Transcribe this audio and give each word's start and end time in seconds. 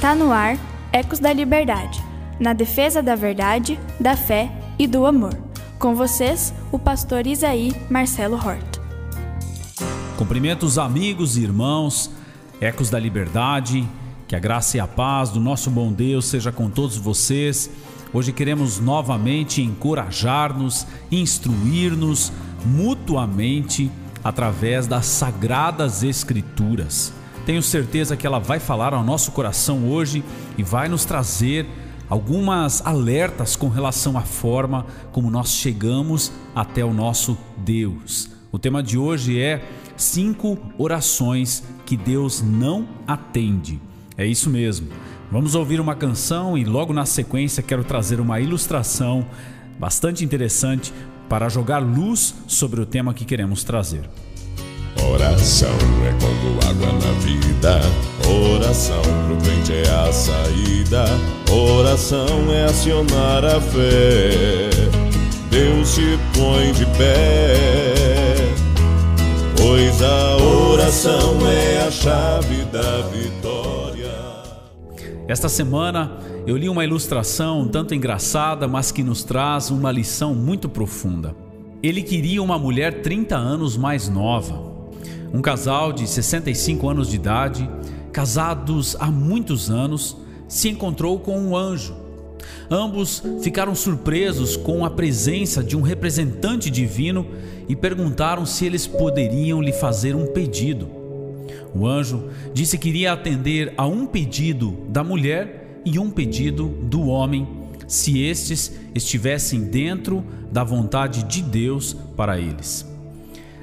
Está 0.00 0.14
no 0.14 0.32
ar 0.32 0.56
Ecos 0.94 1.18
da 1.18 1.30
Liberdade, 1.30 2.02
na 2.40 2.54
defesa 2.54 3.02
da 3.02 3.14
verdade, 3.14 3.78
da 4.00 4.16
fé 4.16 4.50
e 4.78 4.86
do 4.86 5.04
amor. 5.04 5.36
Com 5.78 5.94
vocês, 5.94 6.54
o 6.72 6.78
pastor 6.78 7.26
Isaí 7.26 7.76
Marcelo 7.90 8.36
Hort. 8.36 8.80
Cumprimento 10.16 10.64
os 10.64 10.78
amigos 10.78 11.36
e 11.36 11.42
irmãos, 11.42 12.10
Ecos 12.62 12.88
da 12.88 12.98
Liberdade, 12.98 13.86
que 14.26 14.34
a 14.34 14.38
graça 14.38 14.78
e 14.78 14.80
a 14.80 14.86
paz 14.86 15.28
do 15.28 15.38
nosso 15.38 15.70
bom 15.70 15.92
Deus 15.92 16.24
seja 16.24 16.50
com 16.50 16.70
todos 16.70 16.96
vocês. 16.96 17.68
Hoje 18.10 18.32
queremos 18.32 18.80
novamente 18.80 19.60
encorajar-nos, 19.60 20.86
instruir-nos 21.12 22.32
mutuamente 22.64 23.92
através 24.24 24.86
das 24.86 25.04
sagradas 25.04 26.02
Escrituras. 26.02 27.19
Tenho 27.46 27.62
certeza 27.62 28.16
que 28.16 28.26
ela 28.26 28.38
vai 28.38 28.60
falar 28.60 28.92
ao 28.94 29.02
nosso 29.02 29.32
coração 29.32 29.88
hoje 29.88 30.22
e 30.58 30.62
vai 30.62 30.88
nos 30.88 31.04
trazer 31.04 31.66
algumas 32.08 32.84
alertas 32.84 33.56
com 33.56 33.68
relação 33.68 34.18
à 34.18 34.22
forma 34.22 34.86
como 35.12 35.30
nós 35.30 35.50
chegamos 35.50 36.32
até 36.54 36.84
o 36.84 36.92
nosso 36.92 37.38
Deus. 37.56 38.30
O 38.52 38.58
tema 38.58 38.82
de 38.82 38.98
hoje 38.98 39.40
é 39.40 39.62
cinco 39.96 40.58
orações 40.76 41.62
que 41.86 41.96
Deus 41.96 42.42
não 42.42 42.86
atende. 43.06 43.80
É 44.16 44.26
isso 44.26 44.50
mesmo. 44.50 44.88
Vamos 45.30 45.54
ouvir 45.54 45.80
uma 45.80 45.94
canção 45.94 46.58
e 46.58 46.64
logo 46.64 46.92
na 46.92 47.06
sequência 47.06 47.62
quero 47.62 47.84
trazer 47.84 48.20
uma 48.20 48.40
ilustração 48.40 49.24
bastante 49.78 50.24
interessante 50.24 50.92
para 51.28 51.48
jogar 51.48 51.78
luz 51.78 52.34
sobre 52.48 52.80
o 52.80 52.86
tema 52.86 53.14
que 53.14 53.24
queremos 53.24 53.62
trazer. 53.62 54.10
Oração 55.12 55.76
é 56.06 56.12
como 56.22 56.56
água 56.70 56.92
na 56.92 57.12
vida. 57.18 57.80
Oração 58.54 59.02
pro 59.26 59.36
crente 59.38 59.72
é 59.72 59.90
a 59.90 60.12
saída. 60.12 61.04
Oração 61.50 62.52
é 62.52 62.64
acionar 62.66 63.44
a 63.44 63.60
fé. 63.60 64.70
Deus 65.50 65.88
se 65.88 66.16
põe 66.32 66.70
de 66.72 66.86
pé. 66.96 68.36
Pois 69.56 70.00
a 70.00 70.36
oração 70.36 71.38
é 71.44 71.88
a 71.88 71.90
chave 71.90 72.64
da 72.66 73.00
vitória. 73.08 74.12
Esta 75.26 75.48
semana 75.48 76.18
eu 76.46 76.56
li 76.56 76.68
uma 76.68 76.84
ilustração 76.84 77.66
tanto 77.66 77.96
engraçada, 77.96 78.68
mas 78.68 78.92
que 78.92 79.02
nos 79.02 79.24
traz 79.24 79.70
uma 79.70 79.90
lição 79.90 80.36
muito 80.36 80.68
profunda. 80.68 81.34
Ele 81.82 82.00
queria 82.00 82.40
uma 82.40 82.58
mulher 82.58 83.02
30 83.02 83.36
anos 83.36 83.76
mais 83.76 84.08
nova. 84.08 84.69
Um 85.32 85.40
casal 85.40 85.92
de 85.92 86.08
65 86.08 86.88
anos 86.88 87.08
de 87.08 87.16
idade, 87.16 87.68
casados 88.12 88.96
há 88.98 89.06
muitos 89.06 89.70
anos, 89.70 90.16
se 90.48 90.68
encontrou 90.68 91.20
com 91.20 91.38
um 91.38 91.56
anjo. 91.56 91.94
Ambos 92.68 93.22
ficaram 93.42 93.74
surpresos 93.74 94.56
com 94.56 94.84
a 94.84 94.90
presença 94.90 95.62
de 95.62 95.76
um 95.76 95.82
representante 95.82 96.70
divino 96.70 97.26
e 97.68 97.76
perguntaram 97.76 98.44
se 98.44 98.66
eles 98.66 98.86
poderiam 98.86 99.62
lhe 99.62 99.72
fazer 99.72 100.16
um 100.16 100.26
pedido. 100.26 100.88
O 101.74 101.86
anjo 101.86 102.28
disse 102.52 102.76
que 102.76 102.88
iria 102.88 103.12
atender 103.12 103.72
a 103.76 103.86
um 103.86 104.06
pedido 104.06 104.78
da 104.88 105.04
mulher 105.04 105.80
e 105.84 105.98
um 105.98 106.10
pedido 106.10 106.66
do 106.66 107.06
homem, 107.06 107.46
se 107.86 108.20
estes 108.20 108.72
estivessem 108.94 109.62
dentro 109.62 110.24
da 110.50 110.64
vontade 110.64 111.22
de 111.24 111.42
Deus 111.42 111.96
para 112.16 112.38
eles. 112.38 112.86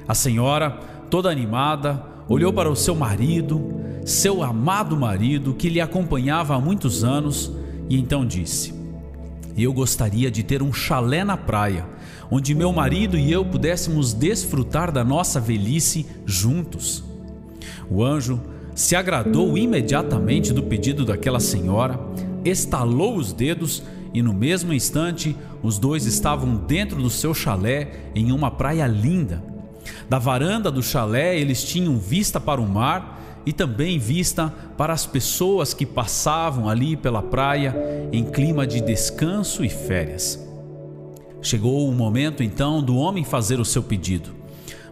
A 0.06 0.14
senhora 0.14 0.80
toda 1.08 1.30
animada, 1.30 2.02
olhou 2.28 2.52
para 2.52 2.70
o 2.70 2.76
seu 2.76 2.94
marido, 2.94 3.80
seu 4.04 4.42
amado 4.42 4.96
marido, 4.96 5.54
que 5.54 5.68
lhe 5.68 5.80
acompanhava 5.80 6.54
há 6.54 6.60
muitos 6.60 7.02
anos, 7.02 7.52
e 7.88 7.98
então 7.98 8.24
disse: 8.24 8.74
Eu 9.56 9.72
gostaria 9.72 10.30
de 10.30 10.42
ter 10.42 10.62
um 10.62 10.72
chalé 10.72 11.24
na 11.24 11.36
praia, 11.36 11.86
onde 12.30 12.54
meu 12.54 12.72
marido 12.72 13.16
e 13.16 13.32
eu 13.32 13.44
pudéssemos 13.44 14.12
desfrutar 14.12 14.92
da 14.92 15.02
nossa 15.02 15.40
velhice 15.40 16.06
juntos. 16.26 17.02
O 17.90 18.04
anjo 18.04 18.40
se 18.74 18.94
agradou 18.94 19.56
imediatamente 19.56 20.52
do 20.52 20.62
pedido 20.62 21.04
daquela 21.04 21.40
senhora, 21.40 21.98
estalou 22.44 23.16
os 23.16 23.32
dedos 23.32 23.82
e 24.12 24.22
no 24.22 24.32
mesmo 24.32 24.72
instante 24.72 25.34
os 25.62 25.78
dois 25.78 26.06
estavam 26.06 26.54
dentro 26.54 27.02
do 27.02 27.10
seu 27.10 27.34
chalé 27.34 28.10
em 28.14 28.30
uma 28.30 28.50
praia 28.50 28.86
linda 28.86 29.57
da 30.08 30.18
varanda 30.18 30.70
do 30.70 30.82
chalé, 30.82 31.38
eles 31.38 31.62
tinham 31.62 31.98
vista 31.98 32.40
para 32.40 32.60
o 32.60 32.68
mar 32.68 33.18
e 33.44 33.52
também 33.52 33.98
vista 33.98 34.52
para 34.76 34.92
as 34.92 35.06
pessoas 35.06 35.72
que 35.72 35.86
passavam 35.86 36.68
ali 36.68 36.96
pela 36.96 37.22
praia 37.22 37.74
em 38.12 38.24
clima 38.24 38.66
de 38.66 38.80
descanso 38.80 39.64
e 39.64 39.68
férias. 39.68 40.46
Chegou 41.40 41.88
o 41.88 41.92
momento 41.92 42.42
então 42.42 42.82
do 42.82 42.96
homem 42.96 43.24
fazer 43.24 43.60
o 43.60 43.64
seu 43.64 43.82
pedido. 43.82 44.30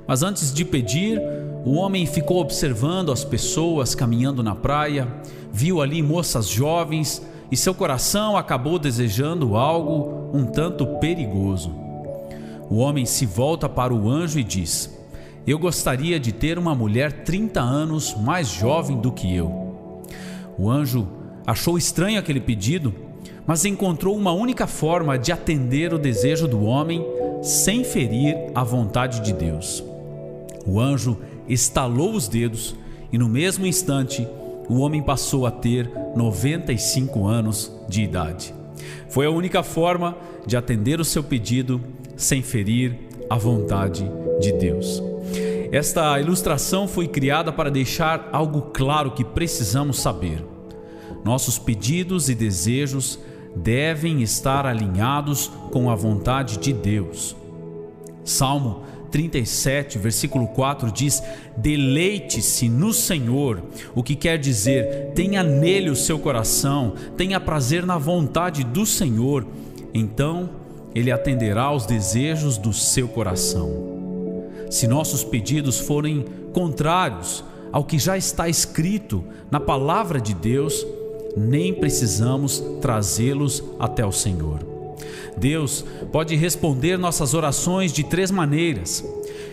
Mas 0.06 0.22
antes 0.22 0.54
de 0.54 0.64
pedir, 0.64 1.20
o 1.64 1.74
homem 1.74 2.06
ficou 2.06 2.40
observando 2.40 3.10
as 3.10 3.24
pessoas 3.24 3.94
caminhando 3.94 4.42
na 4.42 4.54
praia, 4.54 5.08
viu 5.52 5.82
ali 5.82 6.00
moças 6.00 6.46
jovens 6.48 7.20
e 7.50 7.56
seu 7.56 7.74
coração 7.74 8.36
acabou 8.36 8.78
desejando 8.78 9.56
algo 9.56 10.30
um 10.32 10.46
tanto 10.46 10.86
perigoso. 10.98 11.85
O 12.68 12.76
homem 12.76 13.06
se 13.06 13.26
volta 13.26 13.68
para 13.68 13.94
o 13.94 14.10
anjo 14.10 14.38
e 14.38 14.44
diz: 14.44 14.96
eu 15.46 15.60
gostaria 15.60 16.18
de 16.18 16.32
ter 16.32 16.58
uma 16.58 16.74
mulher 16.74 17.22
30 17.22 17.60
anos 17.60 18.16
mais 18.16 18.48
jovem 18.48 19.00
do 19.00 19.12
que 19.12 19.32
eu. 19.32 19.48
O 20.58 20.68
anjo 20.68 21.06
achou 21.46 21.78
estranho 21.78 22.18
aquele 22.18 22.40
pedido, 22.40 22.92
mas 23.46 23.64
encontrou 23.64 24.16
uma 24.16 24.32
única 24.32 24.66
forma 24.66 25.16
de 25.16 25.30
atender 25.30 25.94
o 25.94 26.00
desejo 26.00 26.48
do 26.48 26.64
homem 26.64 27.06
sem 27.42 27.84
ferir 27.84 28.36
a 28.56 28.64
vontade 28.64 29.20
de 29.20 29.32
Deus. 29.32 29.84
O 30.66 30.80
anjo 30.80 31.16
estalou 31.48 32.12
os 32.12 32.26
dedos 32.26 32.74
e, 33.12 33.16
no 33.16 33.28
mesmo 33.28 33.66
instante, 33.66 34.26
o 34.68 34.78
homem 34.80 35.00
passou 35.00 35.46
a 35.46 35.50
ter 35.52 35.88
95 36.16 37.24
anos 37.24 37.70
de 37.88 38.02
idade. 38.02 38.52
Foi 39.08 39.26
a 39.26 39.30
única 39.30 39.62
forma 39.62 40.16
de 40.44 40.56
atender 40.56 40.98
o 40.98 41.04
seu 41.04 41.22
pedido 41.22 41.80
sem 42.16 42.42
ferir 42.42 42.96
a 43.28 43.36
vontade 43.36 44.10
de 44.40 44.52
Deus. 44.52 45.02
Esta 45.72 46.18
ilustração 46.20 46.86
foi 46.86 47.08
criada 47.08 47.52
para 47.52 47.70
deixar 47.70 48.28
algo 48.32 48.70
claro 48.72 49.10
que 49.10 49.24
precisamos 49.24 50.00
saber. 50.00 50.42
Nossos 51.24 51.58
pedidos 51.58 52.28
e 52.28 52.34
desejos 52.34 53.18
devem 53.54 54.22
estar 54.22 54.64
alinhados 54.64 55.50
com 55.72 55.90
a 55.90 55.94
vontade 55.94 56.58
de 56.58 56.72
Deus. 56.72 57.36
Salmo 58.24 58.82
37, 59.10 59.98
versículo 59.98 60.46
4 60.48 60.90
diz: 60.92 61.22
Deleite-se 61.56 62.68
no 62.68 62.92
Senhor, 62.92 63.62
o 63.94 64.02
que 64.02 64.14
quer 64.14 64.38
dizer, 64.38 65.12
tenha 65.14 65.42
nele 65.42 65.90
o 65.90 65.96
seu 65.96 66.18
coração, 66.18 66.94
tenha 67.16 67.40
prazer 67.40 67.84
na 67.86 67.98
vontade 67.98 68.62
do 68.62 68.84
Senhor, 68.84 69.46
então 69.94 70.50
ele 70.96 71.12
atenderá 71.12 71.64
aos 71.64 71.84
desejos 71.84 72.56
do 72.56 72.72
seu 72.72 73.06
coração. 73.06 73.70
Se 74.70 74.88
nossos 74.88 75.22
pedidos 75.22 75.78
forem 75.78 76.24
contrários 76.54 77.44
ao 77.70 77.84
que 77.84 77.98
já 77.98 78.16
está 78.16 78.48
escrito 78.48 79.22
na 79.50 79.60
palavra 79.60 80.18
de 80.18 80.32
Deus, 80.32 80.86
nem 81.36 81.74
precisamos 81.74 82.64
trazê-los 82.80 83.62
até 83.78 84.06
o 84.06 84.10
Senhor. 84.10 84.60
Deus 85.36 85.84
pode 86.10 86.34
responder 86.34 86.96
nossas 86.96 87.34
orações 87.34 87.92
de 87.92 88.02
três 88.02 88.30
maneiras. 88.30 89.04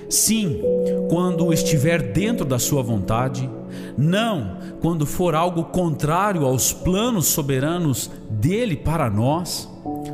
Sim, 0.09 0.62
quando 1.09 1.51
estiver 1.51 2.13
dentro 2.13 2.45
da 2.45 2.57
Sua 2.57 2.81
vontade. 2.81 3.50
Não, 3.97 4.57
quando 4.81 5.06
for 5.06 5.35
algo 5.35 5.65
contrário 5.65 6.45
aos 6.45 6.71
planos 6.71 7.27
soberanos 7.27 8.09
dele 8.29 8.77
para 8.77 9.09
nós. 9.09 9.69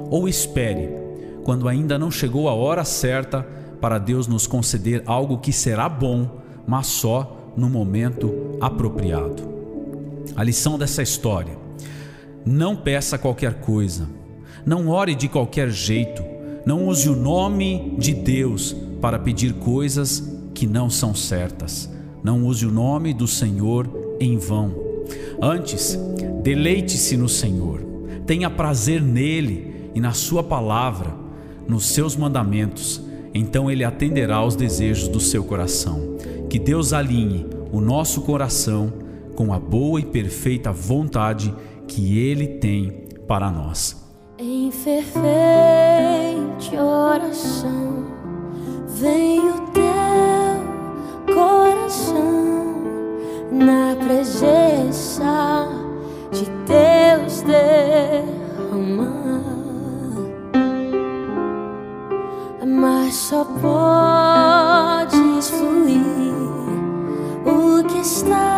Ou 0.09 0.27
espere, 0.27 1.08
quando 1.49 1.67
ainda 1.67 1.97
não 1.97 2.11
chegou 2.11 2.47
a 2.47 2.53
hora 2.53 2.85
certa 2.85 3.41
para 3.81 3.97
Deus 3.97 4.27
nos 4.27 4.45
conceder 4.45 5.01
algo 5.07 5.39
que 5.39 5.51
será 5.51 5.89
bom, 5.89 6.43
mas 6.67 6.85
só 6.85 7.53
no 7.57 7.67
momento 7.67 8.55
apropriado. 8.61 9.49
A 10.35 10.43
lição 10.43 10.77
dessa 10.77 11.01
história: 11.01 11.57
não 12.45 12.75
peça 12.75 13.17
qualquer 13.17 13.61
coisa, 13.61 14.07
não 14.63 14.89
ore 14.89 15.15
de 15.15 15.27
qualquer 15.27 15.71
jeito, 15.71 16.23
não 16.67 16.85
use 16.85 17.09
o 17.09 17.15
nome 17.15 17.95
de 17.97 18.13
Deus 18.13 18.75
para 19.01 19.17
pedir 19.17 19.53
coisas 19.53 20.31
que 20.53 20.67
não 20.67 20.87
são 20.87 21.15
certas. 21.15 21.89
Não 22.23 22.45
use 22.45 22.63
o 22.63 22.71
nome 22.71 23.11
do 23.11 23.25
Senhor 23.25 23.89
em 24.19 24.37
vão. 24.37 24.71
Antes, 25.41 25.97
deleite-se 26.43 27.17
no 27.17 27.27
Senhor, 27.27 27.81
tenha 28.27 28.51
prazer 28.51 29.01
nele 29.01 29.89
e 29.95 29.99
na 29.99 30.11
Sua 30.11 30.43
palavra, 30.43 31.27
nos 31.69 31.93
seus 31.93 32.17
mandamentos 32.17 33.01
então 33.33 33.69
Ele 33.69 33.83
atenderá 33.83 34.37
aos 34.37 34.55
desejos 34.55 35.07
do 35.07 35.19
seu 35.19 35.43
coração. 35.43 36.17
Que 36.49 36.57
Deus 36.57 36.93
alinhe 36.93 37.45
o 37.71 37.79
nosso 37.79 38.21
coração 38.21 38.91
com 39.35 39.53
a 39.53 39.59
boa 39.59 39.99
e 39.99 40.05
perfeita 40.05 40.71
vontade 40.71 41.53
que 41.87 42.17
Ele 42.17 42.47
tem 42.47 43.05
para 43.27 43.51
nós. 43.51 43.95
Em 44.37 44.71
fervente 44.71 45.21
oração, 46.75 48.05
vem 48.87 49.39
o 49.39 49.59
teu 49.71 51.33
coração 51.33 52.73
na 53.51 53.95
presença 53.95 55.67
de 56.31 56.45
Deus 56.65 57.43
derramar, 57.43 59.28
mas 62.69 63.15
só 63.15 63.43
podes 63.43 65.49
fluir 65.49 66.03
o 67.45 67.83
que 67.87 67.99
estás 67.99 68.48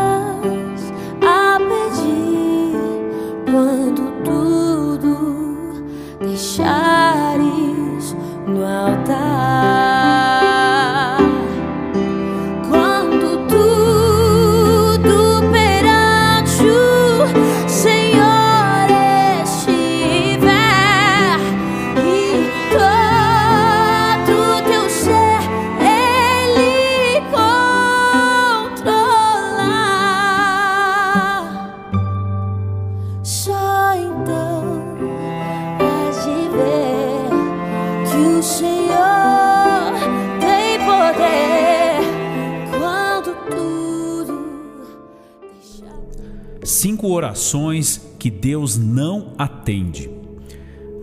Cinco 47.01 47.15
orações 47.15 47.99
que 48.19 48.29
Deus 48.29 48.77
não 48.77 49.33
atende. 49.35 50.07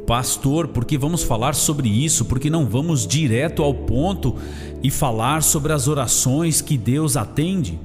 Pastor, 0.07 0.69
por 0.69 0.85
que 0.85 0.97
vamos 0.97 1.25
falar 1.25 1.57
sobre 1.57 1.89
isso? 1.89 2.25
Porque 2.25 2.49
não 2.49 2.67
vamos 2.67 3.05
direto 3.05 3.65
ao 3.65 3.75
ponto 3.75 4.37
e 4.81 4.93
falar 4.93 5.43
sobre 5.43 5.73
as 5.73 5.89
orações 5.89 6.61
que 6.61 6.79
Deus 6.79 7.17
atende? 7.17 7.81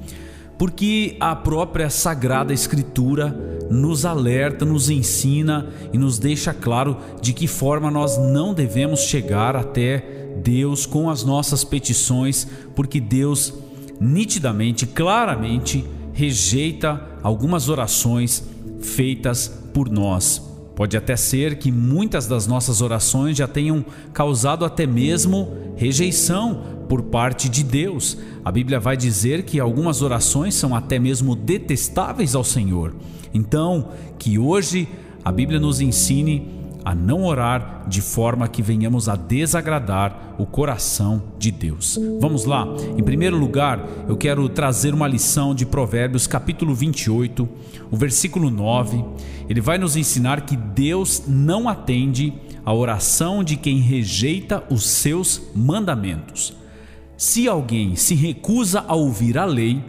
Porque 0.59 1.17
a 1.19 1.35
própria 1.35 1.89
Sagrada 1.89 2.53
Escritura 2.53 3.35
nos 3.71 4.05
alerta, 4.05 4.63
nos 4.63 4.91
ensina 4.91 5.69
e 5.91 5.97
nos 5.97 6.19
deixa 6.19 6.53
claro 6.53 6.97
de 7.19 7.33
que 7.33 7.47
forma 7.47 7.89
nós 7.89 8.15
não 8.19 8.53
devemos 8.53 8.99
chegar 9.05 9.55
até 9.55 10.37
Deus 10.43 10.85
com 10.85 11.09
as 11.09 11.23
nossas 11.23 11.63
petições, 11.63 12.47
porque 12.75 12.99
Deus 12.99 13.55
nitidamente, 13.99 14.85
claramente 14.85 15.83
rejeita 16.13 17.12
algumas 17.23 17.69
orações 17.69 18.43
feitas 18.81 19.47
por 19.73 19.89
nós. 19.89 20.53
Pode 20.75 20.97
até 20.97 21.15
ser 21.15 21.57
que 21.57 21.71
muitas 21.71 22.27
das 22.27 22.47
nossas 22.47 22.81
orações 22.81 23.37
já 23.37 23.47
tenham 23.47 23.85
causado 24.11 24.65
até 24.65 24.85
mesmo 24.85 25.53
rejeição 25.75 26.63
por 26.89 27.03
parte 27.03 27.47
de 27.47 27.63
Deus. 27.63 28.17
A 28.43 28.51
Bíblia 28.51 28.79
vai 28.79 28.97
dizer 28.97 29.43
que 29.43 29.59
algumas 29.59 30.01
orações 30.01 30.55
são 30.55 30.75
até 30.75 30.99
mesmo 30.99 31.35
detestáveis 31.35 32.35
ao 32.35 32.43
Senhor. 32.43 32.93
Então, 33.33 33.89
que 34.17 34.37
hoje 34.37 34.87
a 35.23 35.31
Bíblia 35.31 35.59
nos 35.59 35.79
ensine 35.79 36.62
a 36.85 36.93
não 36.93 37.23
orar 37.23 37.85
de 37.87 38.01
forma 38.01 38.47
que 38.47 38.61
venhamos 38.61 39.07
a 39.07 39.15
desagradar 39.15 40.35
o 40.37 40.45
coração 40.45 41.21
de 41.37 41.51
Deus. 41.51 41.99
Vamos 42.19 42.45
lá? 42.45 42.67
Em 42.97 43.03
primeiro 43.03 43.37
lugar, 43.37 43.85
eu 44.07 44.17
quero 44.17 44.47
trazer 44.49 44.93
uma 44.93 45.07
lição 45.07 45.55
de 45.55 45.65
Provérbios, 45.65 46.27
capítulo 46.27 46.73
28, 46.73 47.47
o 47.89 47.95
versículo 47.95 48.49
9. 48.49 49.03
Ele 49.49 49.61
vai 49.61 49.77
nos 49.77 49.95
ensinar 49.95 50.41
que 50.41 50.55
Deus 50.55 51.23
não 51.27 51.69
atende 51.69 52.33
a 52.65 52.73
oração 52.73 53.43
de 53.43 53.57
quem 53.57 53.79
rejeita 53.79 54.63
os 54.69 54.87
seus 54.87 55.41
mandamentos. 55.55 56.55
Se 57.17 57.47
alguém 57.47 57.95
se 57.95 58.15
recusa 58.15 58.83
a 58.87 58.95
ouvir 58.95 59.37
a 59.37 59.45
lei, 59.45 59.83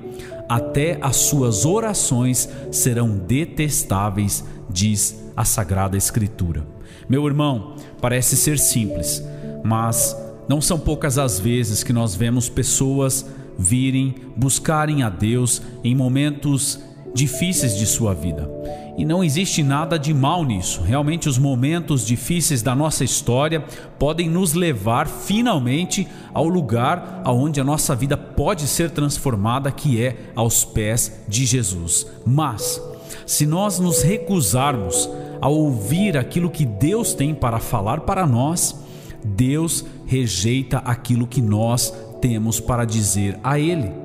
até 0.48 0.98
as 1.00 1.16
suas 1.16 1.64
orações 1.64 2.48
serão 2.70 3.16
detestáveis, 3.16 4.44
diz 4.70 5.24
a 5.36 5.44
Sagrada 5.44 5.96
Escritura. 5.96 6.73
Meu 7.08 7.26
irmão, 7.26 7.76
parece 8.00 8.36
ser 8.36 8.58
simples, 8.58 9.22
mas 9.62 10.16
não 10.48 10.60
são 10.60 10.78
poucas 10.78 11.18
as 11.18 11.38
vezes 11.38 11.82
que 11.82 11.92
nós 11.92 12.14
vemos 12.14 12.48
pessoas 12.48 13.26
virem 13.58 14.14
buscarem 14.36 15.02
a 15.02 15.08
Deus 15.08 15.62
em 15.82 15.94
momentos 15.94 16.80
difíceis 17.14 17.76
de 17.76 17.86
sua 17.86 18.12
vida. 18.12 18.50
E 18.96 19.04
não 19.04 19.24
existe 19.24 19.62
nada 19.62 19.98
de 19.98 20.14
mal 20.14 20.44
nisso. 20.44 20.82
Realmente, 20.82 21.28
os 21.28 21.38
momentos 21.38 22.06
difíceis 22.06 22.62
da 22.62 22.74
nossa 22.76 23.02
história 23.02 23.64
podem 23.98 24.28
nos 24.28 24.52
levar 24.52 25.08
finalmente 25.08 26.06
ao 26.32 26.48
lugar 26.48 27.22
aonde 27.24 27.60
a 27.60 27.64
nossa 27.64 27.94
vida 27.94 28.16
pode 28.16 28.66
ser 28.68 28.90
transformada, 28.90 29.70
que 29.72 30.00
é 30.00 30.30
aos 30.36 30.64
pés 30.64 31.24
de 31.26 31.44
Jesus. 31.44 32.06
Mas, 32.24 32.80
se 33.26 33.46
nós 33.46 33.80
nos 33.80 34.02
recusarmos 34.02 35.08
a 35.40 35.48
ouvir 35.48 36.16
aquilo 36.16 36.50
que 36.50 36.64
Deus 36.64 37.14
tem 37.14 37.34
para 37.34 37.58
falar 37.58 38.00
para 38.00 38.26
nós, 38.26 38.76
Deus 39.24 39.84
rejeita 40.06 40.78
aquilo 40.78 41.26
que 41.26 41.40
nós 41.40 41.92
temos 42.20 42.60
para 42.60 42.84
dizer 42.84 43.38
a 43.42 43.58
Ele. 43.58 44.04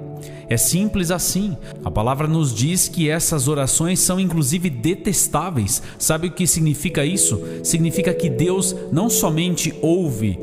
É 0.50 0.58
simples 0.58 1.12
assim. 1.12 1.56
A 1.86 1.92
palavra 1.92 2.28
nos 2.28 2.54
diz 2.54 2.88
que 2.88 3.08
essas 3.08 3.48
orações 3.48 4.00
são 4.00 4.20
inclusive 4.20 4.68
detestáveis. 4.70 5.82
Sabe 6.00 6.28
o 6.28 6.32
que 6.32 6.48
significa 6.48 7.06
isso? 7.06 7.40
Significa 7.64 8.14
que 8.14 8.30
Deus 8.30 8.76
não 8.92 9.10
somente 9.12 9.74
ouve 9.80 10.40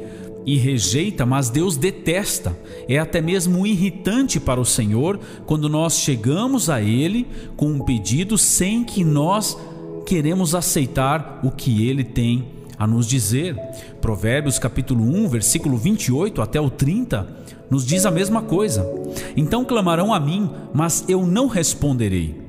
e 0.46 0.56
rejeita, 0.56 1.26
mas 1.26 1.50
Deus 1.50 1.76
detesta. 1.76 2.56
É 2.88 2.98
até 2.98 3.20
mesmo 3.20 3.66
irritante 3.66 4.38
para 4.38 4.60
o 4.60 4.64
Senhor 4.64 5.18
quando 5.44 5.68
nós 5.68 5.98
chegamos 5.98 6.70
a 6.70 6.80
Ele 6.80 7.26
com 7.56 7.66
um 7.66 7.80
pedido 7.80 8.38
sem 8.38 8.84
que 8.84 9.02
nós 9.02 9.58
queremos 10.06 10.54
aceitar 10.54 11.40
o 11.42 11.50
que 11.50 11.86
Ele 11.86 12.04
tem 12.04 12.46
a 12.78 12.86
nos 12.86 13.06
dizer. 13.06 13.56
Provérbios 14.00 14.58
capítulo 14.58 15.02
1, 15.02 15.28
versículo 15.28 15.76
28 15.76 16.40
até 16.40 16.60
o 16.60 16.70
30 16.70 17.44
nos 17.68 17.84
diz 17.84 18.06
a 18.06 18.10
mesma 18.10 18.42
coisa. 18.42 18.88
Então 19.36 19.64
clamarão 19.64 20.14
a 20.14 20.20
mim, 20.20 20.48
mas 20.72 21.04
eu 21.08 21.26
não 21.26 21.48
responderei. 21.48 22.40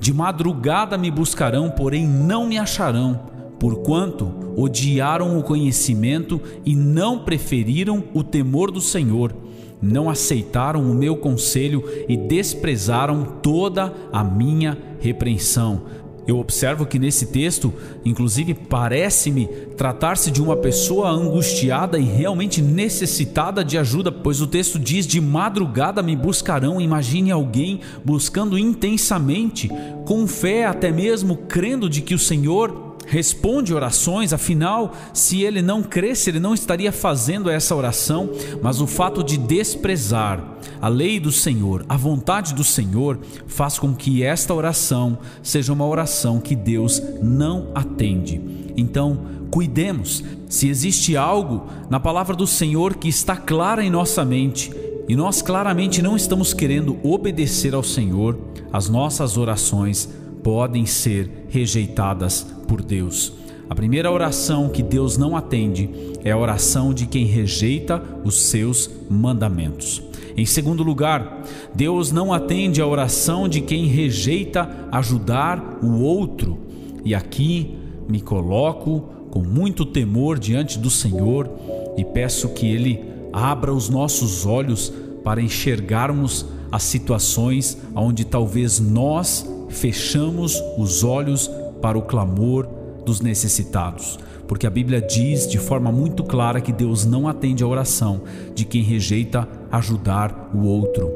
De 0.00 0.12
madrugada 0.12 0.96
me 0.96 1.10
buscarão, 1.10 1.70
porém 1.70 2.06
não 2.06 2.46
me 2.46 2.58
acharão, 2.58 3.20
porquanto 3.58 4.32
odiaram 4.56 5.38
o 5.38 5.42
conhecimento 5.42 6.40
e 6.64 6.74
não 6.74 7.20
preferiram 7.20 8.04
o 8.14 8.24
temor 8.24 8.70
do 8.70 8.80
Senhor. 8.80 9.34
Não 9.80 10.08
aceitaram 10.08 10.90
o 10.90 10.94
meu 10.94 11.16
conselho 11.16 11.84
e 12.08 12.16
desprezaram 12.16 13.24
toda 13.42 13.92
a 14.12 14.22
minha 14.24 14.78
repreensão. 15.00 15.82
Eu 16.26 16.38
observo 16.38 16.86
que 16.86 16.98
nesse 16.98 17.26
texto, 17.26 17.72
inclusive, 18.04 18.54
parece-me 18.54 19.46
tratar-se 19.76 20.30
de 20.30 20.40
uma 20.40 20.56
pessoa 20.56 21.10
angustiada 21.10 21.98
e 21.98 22.04
realmente 22.04 22.62
necessitada 22.62 23.64
de 23.64 23.76
ajuda, 23.76 24.12
pois 24.12 24.40
o 24.40 24.46
texto 24.46 24.78
diz: 24.78 25.06
De 25.06 25.20
madrugada 25.20 26.02
me 26.02 26.14
buscarão. 26.14 26.80
Imagine 26.80 27.32
alguém 27.32 27.80
buscando 28.04 28.56
intensamente, 28.56 29.68
com 30.04 30.26
fé, 30.26 30.64
até 30.64 30.92
mesmo 30.92 31.36
crendo 31.36 31.88
de 31.88 32.00
que 32.00 32.14
o 32.14 32.18
Senhor 32.18 32.91
responde 33.06 33.74
orações, 33.74 34.32
afinal, 34.32 34.92
se 35.12 35.42
ele 35.42 35.60
não 35.60 35.82
cresce, 35.82 36.30
ele 36.30 36.40
não 36.40 36.54
estaria 36.54 36.92
fazendo 36.92 37.50
essa 37.50 37.74
oração, 37.74 38.30
mas 38.62 38.80
o 38.80 38.86
fato 38.86 39.22
de 39.22 39.36
desprezar 39.36 40.42
a 40.80 40.88
lei 40.88 41.20
do 41.20 41.30
Senhor, 41.30 41.84
a 41.88 41.96
vontade 41.96 42.54
do 42.54 42.64
Senhor, 42.64 43.18
faz 43.46 43.78
com 43.78 43.94
que 43.94 44.22
esta 44.22 44.54
oração 44.54 45.18
seja 45.42 45.72
uma 45.72 45.86
oração 45.86 46.40
que 46.40 46.56
Deus 46.56 47.02
não 47.22 47.68
atende. 47.74 48.40
Então, 48.76 49.20
cuidemos, 49.50 50.24
se 50.48 50.68
existe 50.68 51.16
algo 51.16 51.66
na 51.90 52.00
palavra 52.00 52.34
do 52.34 52.46
Senhor 52.46 52.96
que 52.96 53.08
está 53.08 53.36
clara 53.36 53.84
em 53.84 53.90
nossa 53.90 54.24
mente, 54.24 54.72
e 55.08 55.14
nós 55.14 55.42
claramente 55.42 56.00
não 56.00 56.16
estamos 56.16 56.54
querendo 56.54 56.98
obedecer 57.02 57.74
ao 57.74 57.82
Senhor, 57.82 58.38
as 58.72 58.88
nossas 58.88 59.36
orações 59.36 60.08
podem 60.42 60.86
ser 60.86 61.46
rejeitadas 61.48 62.46
por 62.66 62.82
Deus. 62.82 63.32
A 63.68 63.74
primeira 63.74 64.10
oração 64.10 64.68
que 64.68 64.82
Deus 64.82 65.16
não 65.16 65.36
atende 65.36 65.88
é 66.24 66.30
a 66.30 66.36
oração 66.36 66.92
de 66.92 67.06
quem 67.06 67.24
rejeita 67.24 68.02
os 68.24 68.42
seus 68.42 68.90
mandamentos. 69.08 70.02
Em 70.36 70.46
segundo 70.46 70.82
lugar, 70.82 71.42
Deus 71.74 72.10
não 72.10 72.32
atende 72.32 72.80
a 72.80 72.86
oração 72.86 73.48
de 73.48 73.60
quem 73.60 73.86
rejeita 73.86 74.88
ajudar 74.90 75.78
o 75.82 76.00
outro. 76.02 76.58
E 77.04 77.14
aqui 77.14 77.76
me 78.08 78.20
coloco 78.20 79.08
com 79.30 79.40
muito 79.40 79.84
temor 79.84 80.38
diante 80.38 80.78
do 80.78 80.90
Senhor 80.90 81.50
e 81.96 82.04
peço 82.04 82.50
que 82.50 82.66
Ele 82.66 83.00
abra 83.32 83.72
os 83.72 83.88
nossos 83.88 84.44
olhos 84.44 84.92
para 85.24 85.40
enxergarmos 85.40 86.46
as 86.70 86.82
situações 86.82 87.78
onde 87.94 88.24
talvez 88.24 88.80
nós 88.80 89.46
fechamos 89.72 90.62
os 90.78 91.02
olhos 91.02 91.50
para 91.80 91.98
o 91.98 92.02
clamor 92.02 92.68
dos 93.04 93.20
necessitados. 93.20 94.18
Porque 94.46 94.66
a 94.66 94.70
Bíblia 94.70 95.00
diz 95.00 95.48
de 95.48 95.58
forma 95.58 95.90
muito 95.90 96.22
clara 96.22 96.60
que 96.60 96.72
Deus 96.72 97.04
não 97.04 97.26
atende 97.26 97.64
a 97.64 97.66
oração 97.66 98.22
de 98.54 98.64
quem 98.64 98.82
rejeita 98.82 99.48
ajudar 99.70 100.50
o 100.54 100.66
outro. 100.66 101.10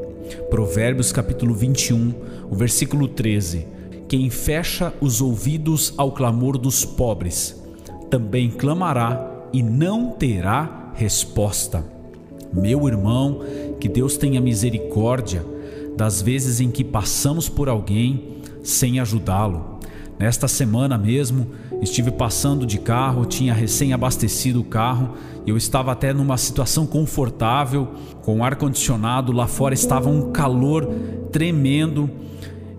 Provérbios 0.49 1.11
capítulo 1.11 1.53
21, 1.53 2.13
o 2.49 2.55
versículo 2.55 3.07
13. 3.07 3.67
Quem 4.07 4.29
fecha 4.29 4.93
os 4.99 5.21
ouvidos 5.21 5.93
ao 5.97 6.11
clamor 6.11 6.57
dos 6.57 6.83
pobres, 6.83 7.61
também 8.09 8.49
clamará 8.49 9.47
e 9.53 9.61
não 9.61 10.11
terá 10.11 10.91
resposta. 10.95 11.83
Meu 12.53 12.87
irmão, 12.87 13.41
que 13.79 13.89
Deus 13.89 14.17
tenha 14.17 14.41
misericórdia 14.41 15.45
das 15.95 16.21
vezes 16.21 16.59
em 16.61 16.71
que 16.71 16.83
passamos 16.83 17.49
por 17.49 17.67
alguém 17.67 18.36
sem 18.67 18.99
ajudá-lo. 18.99 19.79
Nesta 20.19 20.47
semana 20.47 20.97
mesmo, 20.97 21.47
estive 21.81 22.11
passando 22.11 22.65
de 22.65 22.79
carro, 22.79 23.25
tinha 23.25 23.53
recém 23.53 23.93
abastecido 23.93 24.59
o 24.61 24.63
carro, 24.63 25.13
eu 25.45 25.55
estava 25.55 25.91
até 25.91 26.11
numa 26.11 26.37
situação 26.37 26.85
confortável, 26.85 27.87
com 28.23 28.43
ar 28.43 28.55
condicionado, 28.55 29.31
lá 29.31 29.47
fora 29.47 29.73
estava 29.73 30.09
um 30.09 30.31
calor 30.31 30.85
tremendo 31.31 32.09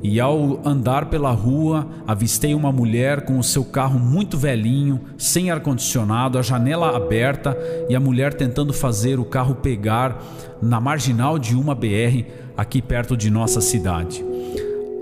e 0.02 0.20
ao 0.20 0.60
andar 0.64 1.06
pela 1.06 1.30
rua, 1.30 1.88
avistei 2.06 2.54
uma 2.54 2.70
mulher 2.70 3.24
com 3.24 3.38
o 3.38 3.42
seu 3.42 3.64
carro 3.64 3.98
muito 3.98 4.36
velhinho, 4.36 5.00
sem 5.16 5.50
ar-condicionado, 5.50 6.38
a 6.38 6.42
janela 6.42 6.96
aberta 6.96 7.56
e 7.88 7.96
a 7.96 8.00
mulher 8.00 8.34
tentando 8.34 8.72
fazer 8.72 9.18
o 9.18 9.24
carro 9.24 9.56
pegar 9.56 10.22
na 10.62 10.80
marginal 10.80 11.38
de 11.38 11.56
uma 11.56 11.74
BR 11.74 12.26
aqui 12.56 12.80
perto 12.80 13.16
de 13.16 13.30
nossa 13.30 13.60
cidade. 13.60 14.27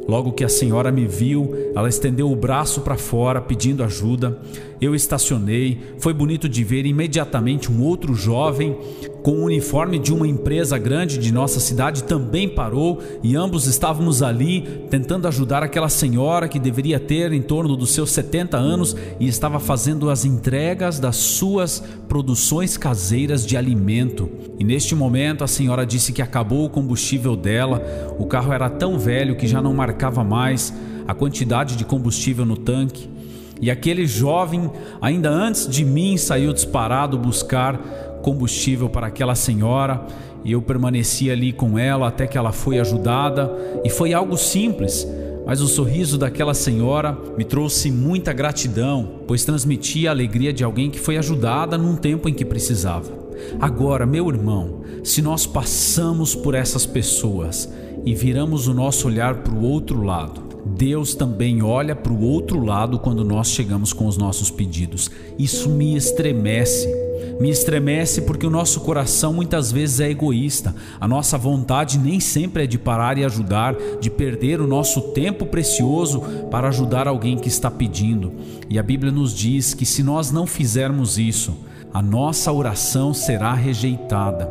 Logo 0.08 0.32
que 0.32 0.44
a 0.44 0.48
senhora 0.48 0.92
me 0.92 1.06
viu, 1.06 1.52
ela 1.74 1.88
estendeu 1.88 2.30
o 2.30 2.36
braço 2.36 2.80
para 2.80 2.96
fora 2.96 3.40
pedindo 3.40 3.82
ajuda. 3.82 4.38
Eu 4.80 4.94
estacionei. 4.94 5.80
Foi 5.98 6.14
bonito 6.14 6.48
de 6.48 6.62
ver 6.62 6.86
imediatamente 6.86 7.72
um 7.72 7.82
outro 7.82 8.14
jovem 8.14 8.76
com 9.26 9.40
o 9.40 9.44
uniforme 9.46 9.98
de 9.98 10.14
uma 10.14 10.24
empresa 10.24 10.78
grande 10.78 11.18
de 11.18 11.32
nossa 11.32 11.58
cidade 11.58 12.04
também 12.04 12.48
parou 12.48 13.02
e 13.24 13.34
ambos 13.34 13.66
estávamos 13.66 14.22
ali 14.22 14.60
tentando 14.88 15.26
ajudar 15.26 15.64
aquela 15.64 15.88
senhora 15.88 16.46
que 16.46 16.60
deveria 16.60 17.00
ter 17.00 17.32
em 17.32 17.42
torno 17.42 17.76
dos 17.76 17.90
seus 17.90 18.12
70 18.12 18.56
anos 18.56 18.94
e 19.18 19.26
estava 19.26 19.58
fazendo 19.58 20.10
as 20.10 20.24
entregas 20.24 21.00
das 21.00 21.16
suas 21.16 21.82
produções 22.08 22.76
caseiras 22.76 23.44
de 23.44 23.56
alimento. 23.56 24.30
E 24.60 24.64
neste 24.64 24.94
momento 24.94 25.42
a 25.42 25.48
senhora 25.48 25.84
disse 25.84 26.12
que 26.12 26.22
acabou 26.22 26.64
o 26.64 26.70
combustível 26.70 27.34
dela, 27.34 27.82
o 28.20 28.26
carro 28.26 28.52
era 28.52 28.70
tão 28.70 28.96
velho 28.96 29.34
que 29.34 29.48
já 29.48 29.60
não 29.60 29.74
marcava 29.74 30.22
mais 30.22 30.72
a 31.04 31.12
quantidade 31.12 31.74
de 31.74 31.84
combustível 31.84 32.46
no 32.46 32.56
tanque. 32.56 33.16
E 33.60 33.70
aquele 33.70 34.06
jovem, 34.06 34.70
ainda 35.00 35.30
antes 35.30 35.66
de 35.66 35.84
mim, 35.84 36.16
saiu 36.16 36.52
disparado 36.52 37.18
buscar 37.18 38.05
combustível 38.26 38.88
para 38.90 39.06
aquela 39.06 39.36
senhora 39.36 40.04
e 40.44 40.50
eu 40.50 40.60
permaneci 40.60 41.30
ali 41.30 41.52
com 41.52 41.78
ela 41.78 42.08
até 42.08 42.26
que 42.26 42.36
ela 42.36 42.50
foi 42.50 42.80
ajudada 42.80 43.56
e 43.84 43.88
foi 43.88 44.12
algo 44.12 44.36
simples. 44.36 45.06
Mas 45.46 45.60
o 45.60 45.68
sorriso 45.68 46.18
daquela 46.18 46.52
senhora 46.52 47.16
me 47.38 47.44
trouxe 47.44 47.88
muita 47.88 48.32
gratidão, 48.32 49.20
pois 49.28 49.44
transmitia 49.44 50.10
a 50.10 50.12
alegria 50.12 50.52
de 50.52 50.64
alguém 50.64 50.90
que 50.90 50.98
foi 50.98 51.16
ajudada 51.16 51.78
num 51.78 51.94
tempo 51.94 52.28
em 52.28 52.34
que 52.34 52.44
precisava. 52.44 53.12
Agora, 53.60 54.04
meu 54.04 54.28
irmão, 54.28 54.80
se 55.04 55.22
nós 55.22 55.46
passamos 55.46 56.34
por 56.34 56.56
essas 56.56 56.84
pessoas 56.84 57.72
e 58.04 58.12
viramos 58.12 58.66
o 58.66 58.74
nosso 58.74 59.06
olhar 59.06 59.36
para 59.36 59.54
o 59.54 59.62
outro 59.62 60.02
lado, 60.02 60.42
Deus 60.66 61.14
também 61.14 61.62
olha 61.62 61.94
para 61.94 62.12
o 62.12 62.24
outro 62.24 62.64
lado 62.64 62.98
quando 62.98 63.24
nós 63.24 63.50
chegamos 63.50 63.92
com 63.92 64.08
os 64.08 64.16
nossos 64.16 64.50
pedidos. 64.50 65.08
Isso 65.38 65.70
me 65.70 65.94
estremece 65.94 67.05
me 67.38 67.50
estremece 67.50 68.22
porque 68.22 68.46
o 68.46 68.50
nosso 68.50 68.80
coração 68.80 69.32
muitas 69.32 69.70
vezes 69.70 70.00
é 70.00 70.10
egoísta. 70.10 70.74
A 71.00 71.06
nossa 71.06 71.36
vontade 71.36 71.98
nem 71.98 72.18
sempre 72.18 72.64
é 72.64 72.66
de 72.66 72.78
parar 72.78 73.18
e 73.18 73.24
ajudar, 73.24 73.74
de 74.00 74.10
perder 74.10 74.60
o 74.60 74.66
nosso 74.66 75.00
tempo 75.12 75.46
precioso 75.46 76.20
para 76.50 76.68
ajudar 76.68 77.06
alguém 77.06 77.36
que 77.36 77.48
está 77.48 77.70
pedindo. 77.70 78.32
E 78.70 78.78
a 78.78 78.82
Bíblia 78.82 79.12
nos 79.12 79.34
diz 79.34 79.74
que 79.74 79.84
se 79.84 80.02
nós 80.02 80.30
não 80.30 80.46
fizermos 80.46 81.18
isso, 81.18 81.56
a 81.92 82.02
nossa 82.02 82.52
oração 82.52 83.12
será 83.12 83.54
rejeitada. 83.54 84.50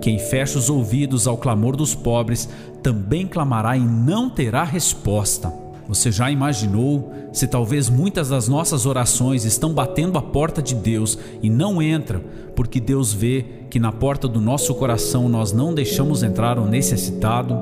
Quem 0.00 0.18
fecha 0.18 0.58
os 0.58 0.70
ouvidos 0.70 1.26
ao 1.26 1.36
clamor 1.36 1.76
dos 1.76 1.94
pobres 1.94 2.48
também 2.82 3.26
clamará 3.26 3.76
e 3.76 3.80
não 3.80 4.30
terá 4.30 4.64
resposta. 4.64 5.52
Você 5.90 6.12
já 6.12 6.30
imaginou 6.30 7.12
se 7.32 7.48
talvez 7.48 7.90
muitas 7.90 8.28
das 8.28 8.46
nossas 8.46 8.86
orações 8.86 9.44
estão 9.44 9.74
batendo 9.74 10.16
a 10.16 10.22
porta 10.22 10.62
de 10.62 10.72
Deus 10.72 11.18
e 11.42 11.50
não 11.50 11.82
entram 11.82 12.20
porque 12.54 12.78
Deus 12.78 13.12
vê 13.12 13.44
que 13.68 13.80
na 13.80 13.90
porta 13.90 14.28
do 14.28 14.40
nosso 14.40 14.72
coração 14.76 15.28
nós 15.28 15.50
não 15.50 15.74
deixamos 15.74 16.22
entrar 16.22 16.60
o 16.60 16.64
necessitado? 16.64 17.58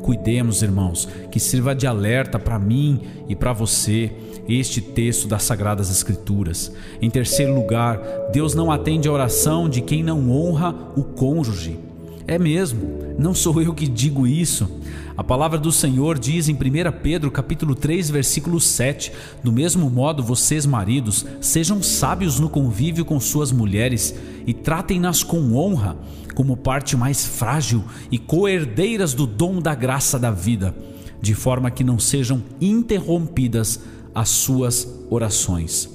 Cuidemos, 0.00 0.62
irmãos, 0.62 1.06
que 1.30 1.38
sirva 1.38 1.74
de 1.74 1.86
alerta 1.86 2.38
para 2.38 2.58
mim 2.58 3.02
e 3.28 3.36
para 3.36 3.52
você 3.52 4.12
este 4.48 4.80
texto 4.80 5.28
das 5.28 5.42
Sagradas 5.42 5.90
Escrituras. 5.90 6.72
Em 7.02 7.10
terceiro 7.10 7.54
lugar, 7.54 8.00
Deus 8.32 8.54
não 8.54 8.72
atende 8.72 9.08
a 9.08 9.12
oração 9.12 9.68
de 9.68 9.82
quem 9.82 10.02
não 10.02 10.30
honra 10.30 10.74
o 10.96 11.02
cônjuge. 11.02 11.78
É 12.26 12.38
mesmo, 12.38 13.14
não 13.18 13.34
sou 13.34 13.60
eu 13.60 13.74
que 13.74 13.86
digo 13.86 14.26
isso. 14.26 14.70
A 15.18 15.24
palavra 15.24 15.58
do 15.58 15.72
Senhor 15.72 16.16
diz 16.16 16.48
em 16.48 16.54
1 16.54 16.58
Pedro 17.02 17.28
capítulo 17.28 17.74
3, 17.74 18.08
versículo 18.08 18.60
7: 18.60 19.10
Do 19.42 19.50
mesmo 19.50 19.90
modo, 19.90 20.22
vocês, 20.22 20.64
maridos, 20.64 21.26
sejam 21.40 21.82
sábios 21.82 22.38
no 22.38 22.48
convívio 22.48 23.04
com 23.04 23.18
suas 23.18 23.50
mulheres 23.50 24.14
e 24.46 24.54
tratem-nas 24.54 25.24
com 25.24 25.56
honra, 25.56 25.96
como 26.36 26.56
parte 26.56 26.96
mais 26.96 27.26
frágil 27.26 27.82
e 28.12 28.16
coerdeiras 28.16 29.12
do 29.12 29.26
dom 29.26 29.60
da 29.60 29.74
graça 29.74 30.20
da 30.20 30.30
vida, 30.30 30.72
de 31.20 31.34
forma 31.34 31.68
que 31.68 31.82
não 31.82 31.98
sejam 31.98 32.40
interrompidas 32.60 33.80
as 34.14 34.28
suas 34.28 34.86
orações. 35.10 35.90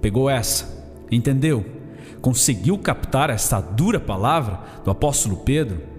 Pegou 0.00 0.30
essa? 0.30 0.88
Entendeu? 1.12 1.66
Conseguiu 2.22 2.78
captar 2.78 3.28
esta 3.28 3.60
dura 3.60 4.00
palavra 4.00 4.60
do 4.82 4.90
apóstolo 4.90 5.36
Pedro? 5.36 5.93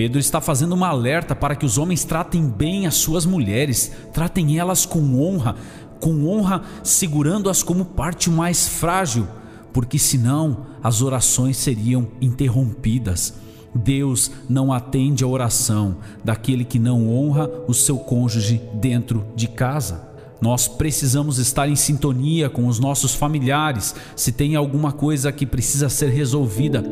Pedro 0.00 0.18
está 0.18 0.40
fazendo 0.40 0.72
uma 0.72 0.88
alerta 0.88 1.36
para 1.36 1.54
que 1.54 1.66
os 1.66 1.76
homens 1.76 2.04
tratem 2.04 2.48
bem 2.48 2.86
as 2.86 2.94
suas 2.94 3.26
mulheres, 3.26 3.92
tratem 4.14 4.58
elas 4.58 4.86
com 4.86 5.20
honra, 5.20 5.56
com 6.00 6.26
honra 6.26 6.62
segurando-as 6.82 7.62
como 7.62 7.84
parte 7.84 8.30
mais 8.30 8.66
frágil, 8.66 9.28
porque 9.74 9.98
senão 9.98 10.64
as 10.82 11.02
orações 11.02 11.58
seriam 11.58 12.08
interrompidas. 12.18 13.34
Deus 13.74 14.30
não 14.48 14.72
atende 14.72 15.22
a 15.22 15.26
oração 15.26 15.98
daquele 16.24 16.64
que 16.64 16.78
não 16.78 17.06
honra 17.14 17.50
o 17.68 17.74
seu 17.74 17.98
cônjuge 17.98 18.58
dentro 18.72 19.26
de 19.36 19.48
casa. 19.48 20.08
Nós 20.40 20.66
precisamos 20.66 21.36
estar 21.36 21.68
em 21.68 21.76
sintonia 21.76 22.48
com 22.48 22.66
os 22.66 22.78
nossos 22.78 23.14
familiares. 23.14 23.94
Se 24.16 24.32
tem 24.32 24.56
alguma 24.56 24.92
coisa 24.92 25.30
que 25.30 25.44
precisa 25.44 25.90
ser 25.90 26.08
resolvida, 26.08 26.82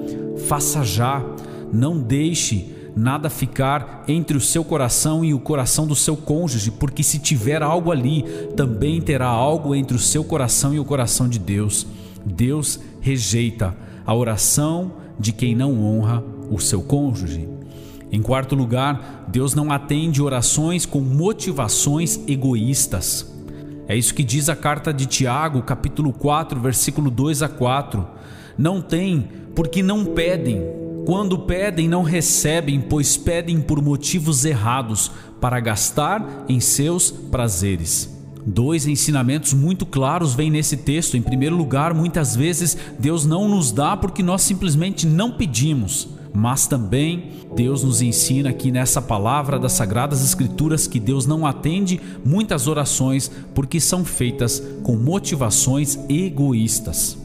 faça 0.46 0.84
já. 0.84 1.24
Não 1.72 1.98
deixe 1.98 2.76
nada 2.96 3.30
ficar 3.30 4.04
entre 4.08 4.36
o 4.36 4.40
seu 4.40 4.64
coração 4.64 5.24
e 5.24 5.32
o 5.32 5.40
coração 5.40 5.86
do 5.86 5.94
seu 5.94 6.16
cônjuge, 6.16 6.70
porque 6.70 7.02
se 7.02 7.18
tiver 7.18 7.62
algo 7.62 7.92
ali, 7.92 8.22
também 8.56 9.00
terá 9.00 9.26
algo 9.26 9.74
entre 9.74 9.96
o 9.96 10.00
seu 10.00 10.24
coração 10.24 10.74
e 10.74 10.80
o 10.80 10.84
coração 10.84 11.28
de 11.28 11.38
Deus. 11.38 11.86
Deus 12.24 12.80
rejeita 13.00 13.76
a 14.04 14.14
oração 14.14 14.92
de 15.18 15.32
quem 15.32 15.54
não 15.54 15.82
honra 15.84 16.22
o 16.50 16.58
seu 16.58 16.82
cônjuge. 16.82 17.48
Em 18.10 18.22
quarto 18.22 18.54
lugar, 18.54 19.26
Deus 19.28 19.54
não 19.54 19.70
atende 19.70 20.22
orações 20.22 20.86
com 20.86 21.00
motivações 21.00 22.18
egoístas. 22.26 23.30
É 23.86 23.96
isso 23.96 24.14
que 24.14 24.24
diz 24.24 24.48
a 24.48 24.56
carta 24.56 24.92
de 24.92 25.06
Tiago, 25.06 25.62
capítulo 25.62 26.12
4, 26.12 26.58
versículo 26.60 27.10
2 27.10 27.42
a 27.42 27.48
4. 27.48 28.06
Não 28.56 28.80
tem, 28.80 29.28
porque 29.54 29.82
não 29.82 30.04
pedem 30.04 30.87
quando 31.08 31.38
pedem, 31.38 31.88
não 31.88 32.02
recebem, 32.02 32.82
pois 32.82 33.16
pedem 33.16 33.62
por 33.62 33.80
motivos 33.80 34.44
errados, 34.44 35.10
para 35.40 35.58
gastar 35.58 36.44
em 36.50 36.60
seus 36.60 37.10
prazeres. 37.10 38.14
Dois 38.44 38.86
ensinamentos 38.86 39.54
muito 39.54 39.86
claros 39.86 40.34
vêm 40.34 40.50
nesse 40.50 40.76
texto. 40.76 41.16
Em 41.16 41.22
primeiro 41.22 41.56
lugar, 41.56 41.94
muitas 41.94 42.36
vezes 42.36 42.76
Deus 42.98 43.24
não 43.24 43.48
nos 43.48 43.72
dá 43.72 43.96
porque 43.96 44.22
nós 44.22 44.42
simplesmente 44.42 45.06
não 45.06 45.32
pedimos. 45.32 46.10
mas 46.34 46.66
também 46.66 47.32
Deus 47.56 47.82
nos 47.82 48.02
ensina 48.02 48.50
aqui 48.50 48.70
nessa 48.70 49.00
palavra 49.00 49.58
das 49.58 49.72
Sagradas 49.72 50.22
Escrituras 50.22 50.86
que 50.86 51.00
Deus 51.00 51.24
não 51.24 51.46
atende 51.46 51.98
muitas 52.22 52.68
orações 52.68 53.30
porque 53.54 53.80
são 53.80 54.04
feitas 54.04 54.62
com 54.82 54.94
motivações 54.94 55.98
egoístas. 56.06 57.16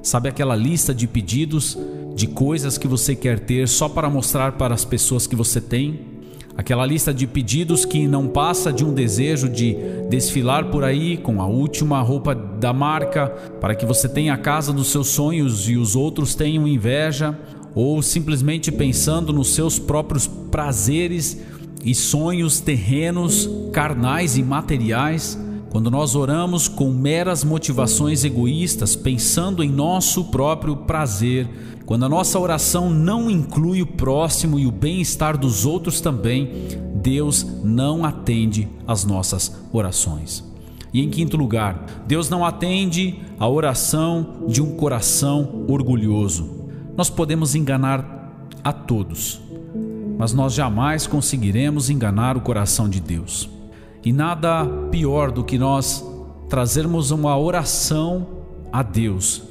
Sabe 0.00 0.28
aquela 0.28 0.54
lista 0.54 0.94
de 0.94 1.08
pedidos 1.08 1.76
de 2.14 2.26
coisas 2.26 2.76
que 2.76 2.88
você 2.88 3.14
quer 3.14 3.40
ter 3.40 3.68
só 3.68 3.88
para 3.88 4.10
mostrar 4.10 4.52
para 4.52 4.74
as 4.74 4.84
pessoas 4.84 5.26
que 5.26 5.36
você 5.36 5.60
tem? 5.60 6.10
Aquela 6.56 6.84
lista 6.84 7.14
de 7.14 7.26
pedidos 7.26 7.84
que 7.84 8.06
não 8.06 8.28
passa 8.28 8.72
de 8.72 8.84
um 8.84 8.92
desejo 8.92 9.48
de 9.48 9.76
desfilar 10.10 10.66
por 10.66 10.84
aí 10.84 11.16
com 11.16 11.40
a 11.40 11.46
última 11.46 12.00
roupa 12.02 12.34
da 12.34 12.72
marca 12.72 13.28
para 13.60 13.74
que 13.74 13.86
você 13.86 14.08
tenha 14.08 14.34
a 14.34 14.38
casa 14.38 14.72
dos 14.72 14.88
seus 14.88 15.08
sonhos 15.08 15.68
e 15.68 15.76
os 15.76 15.96
outros 15.96 16.34
tenham 16.34 16.68
inveja, 16.68 17.38
ou 17.74 18.02
simplesmente 18.02 18.70
pensando 18.70 19.32
nos 19.32 19.54
seus 19.54 19.78
próprios 19.78 20.26
prazeres 20.26 21.40
e 21.84 21.94
sonhos 21.94 22.60
terrenos, 22.60 23.48
carnais 23.72 24.36
e 24.36 24.42
materiais. 24.42 25.38
Quando 25.70 25.88
nós 25.88 26.16
oramos 26.16 26.66
com 26.66 26.90
meras 26.90 27.44
motivações 27.44 28.24
egoístas, 28.24 28.96
pensando 28.96 29.62
em 29.62 29.70
nosso 29.70 30.24
próprio 30.24 30.76
prazer, 30.76 31.48
quando 31.86 32.04
a 32.04 32.08
nossa 32.08 32.40
oração 32.40 32.90
não 32.90 33.30
inclui 33.30 33.80
o 33.80 33.86
próximo 33.86 34.58
e 34.58 34.66
o 34.66 34.72
bem-estar 34.72 35.38
dos 35.38 35.64
outros 35.64 36.00
também, 36.00 36.50
Deus 36.96 37.46
não 37.62 38.04
atende 38.04 38.68
às 38.84 39.04
nossas 39.04 39.60
orações. 39.72 40.44
E 40.92 41.00
em 41.00 41.08
quinto 41.08 41.36
lugar, 41.36 41.86
Deus 42.04 42.28
não 42.28 42.44
atende 42.44 43.20
a 43.38 43.48
oração 43.48 44.44
de 44.48 44.60
um 44.60 44.74
coração 44.74 45.64
orgulhoso. 45.68 46.66
Nós 46.96 47.08
podemos 47.08 47.54
enganar 47.54 48.44
a 48.64 48.72
todos, 48.72 49.40
mas 50.18 50.32
nós 50.32 50.52
jamais 50.52 51.06
conseguiremos 51.06 51.90
enganar 51.90 52.36
o 52.36 52.40
coração 52.40 52.88
de 52.88 53.00
Deus. 53.00 53.48
E 54.04 54.12
nada 54.12 54.66
pior 54.90 55.30
do 55.30 55.44
que 55.44 55.58
nós 55.58 56.04
trazermos 56.48 57.10
uma 57.10 57.38
oração 57.38 58.26
a 58.72 58.82
Deus 58.82 59.42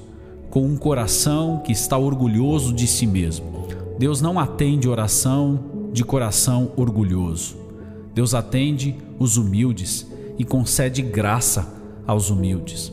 com 0.49 0.65
um 0.65 0.75
coração 0.75 1.61
que 1.63 1.71
está 1.71 1.97
orgulhoso 1.97 2.73
de 2.73 2.87
si 2.87 3.05
mesmo. 3.05 3.67
Deus 3.99 4.21
não 4.21 4.39
atende 4.39 4.89
oração 4.89 5.59
de 5.93 6.03
coração 6.03 6.71
orgulhoso. 6.75 7.57
Deus 8.13 8.33
atende 8.33 8.95
os 9.19 9.37
humildes 9.37 10.07
e 10.37 10.43
concede 10.43 11.01
graça 11.01 11.73
aos 12.07 12.29
humildes. 12.29 12.91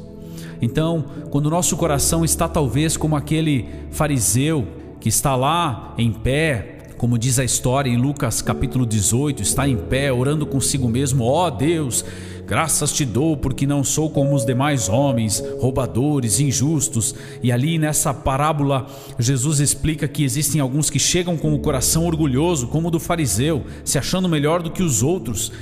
Então, 0.61 1.05
quando 1.31 1.47
o 1.47 1.51
nosso 1.51 1.77
coração 1.77 2.25
está 2.25 2.49
talvez 2.49 2.97
como 2.97 3.17
aquele 3.17 3.69
fariseu 3.91 4.67
que 5.01 5.09
está 5.09 5.37
lá 5.37 5.95
em 5.97 6.13
pé, 6.13 6.75
como 6.97 7.19
diz 7.19 7.38
a 7.38 7.45
história 7.45 7.91
em 7.91 7.97
Lucas 7.97 8.41
capítulo 8.41 8.87
18, 8.87 9.43
está 9.43 9.69
em 9.69 9.76
pé 9.76 10.11
orando 10.11 10.47
consigo 10.47 10.88
mesmo: 10.88 11.25
Ó 11.25 11.47
oh 11.47 11.50
Deus, 11.50 12.05
graças 12.47 12.93
te 12.93 13.05
dou 13.05 13.37
porque 13.37 13.67
não 13.67 13.85
sou 13.85 14.09
como 14.09 14.35
os 14.35 14.47
demais 14.47 14.88
homens, 14.88 15.43
roubadores, 15.61 16.41
injustos. 16.41 17.15
E 17.43 17.53
ali 17.53 17.79
nessa 17.79 18.15
parábola, 18.15 18.87
Jesus 19.19 19.61
explica 19.61 20.09
que 20.09 20.25
existem 20.25 20.61
alguns 20.61 20.88
que 20.88 20.99
chegam 20.99 21.37
com 21.37 21.55
o 21.55 21.59
coração 21.59 22.07
orgulhoso, 22.07 22.69
como 22.69 22.88
o 22.88 22.91
do 22.91 22.99
fariseu, 22.99 23.65
se 23.85 23.99
achando 23.99 24.29
melhor 24.29 24.62
do 24.62 24.71
que 24.71 24.83
os 24.83 25.03
outros. 25.03 25.53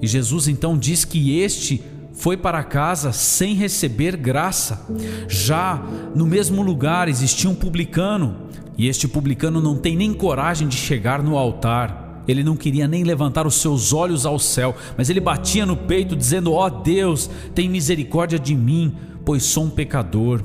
E 0.00 0.06
Jesus 0.06 0.48
então 0.48 0.76
diz 0.76 1.04
que 1.04 1.38
este 1.38 1.82
foi 2.14 2.36
para 2.36 2.62
casa 2.64 3.12
sem 3.12 3.54
receber 3.54 4.16
graça. 4.16 4.86
Já 5.28 5.82
no 6.14 6.26
mesmo 6.26 6.62
lugar 6.62 7.08
existia 7.08 7.50
um 7.50 7.54
publicano 7.54 8.50
e 8.76 8.88
este 8.88 9.06
publicano 9.06 9.60
não 9.60 9.76
tem 9.76 9.96
nem 9.96 10.12
coragem 10.14 10.66
de 10.66 10.76
chegar 10.76 11.22
no 11.22 11.36
altar. 11.36 12.22
Ele 12.26 12.44
não 12.44 12.56
queria 12.56 12.86
nem 12.86 13.02
levantar 13.02 13.46
os 13.46 13.56
seus 13.56 13.92
olhos 13.92 14.24
ao 14.24 14.38
céu, 14.38 14.74
mas 14.96 15.10
ele 15.10 15.20
batia 15.20 15.66
no 15.66 15.76
peito, 15.76 16.16
dizendo: 16.16 16.52
Ó 16.52 16.66
oh 16.66 16.70
Deus, 16.70 17.28
tem 17.54 17.68
misericórdia 17.68 18.38
de 18.38 18.54
mim, 18.54 18.94
pois 19.24 19.42
sou 19.42 19.64
um 19.64 19.70
pecador. 19.70 20.42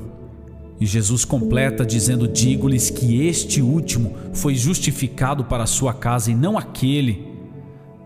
E 0.80 0.86
Jesus 0.86 1.24
completa 1.24 1.86
dizendo: 1.86 2.26
Digo-lhes 2.26 2.90
que 2.90 3.26
este 3.26 3.62
último 3.62 4.14
foi 4.32 4.54
justificado 4.54 5.44
para 5.44 5.64
a 5.64 5.68
sua 5.68 5.94
casa 5.94 6.30
e 6.30 6.34
não 6.34 6.58
aquele 6.58 7.28